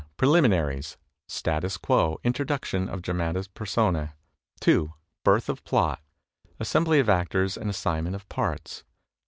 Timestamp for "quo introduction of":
1.77-3.03